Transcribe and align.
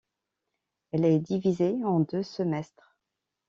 Elle 0.93 1.05
est 1.05 1.19
divisée 1.19 1.83
en 1.83 1.99
deux 1.99 2.23
semestres. 2.23 2.97